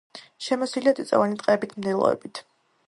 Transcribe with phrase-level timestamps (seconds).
[0.45, 2.45] შემოსილია წიწვოვანი ტყეებით, მდელოებით.